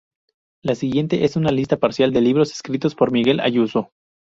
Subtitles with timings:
[0.63, 3.91] La siguiente es una lista parcial de libros escritos por Miguel Ayuso